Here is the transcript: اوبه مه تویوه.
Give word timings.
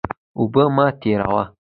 اوبه 0.37 0.63
مه 0.75 0.85
تویوه. 0.99 1.43